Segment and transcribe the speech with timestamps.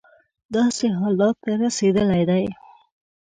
[0.55, 2.45] داسې حالت ته رسېدلی دی.